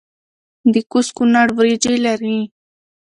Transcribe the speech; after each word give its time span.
د 0.73 0.75
کوز 0.91 1.07
کونړ 1.17 1.47
وریجې 1.57 1.95
لري 2.05 2.37